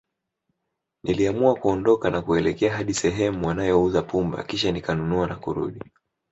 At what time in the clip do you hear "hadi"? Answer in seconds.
2.73-2.93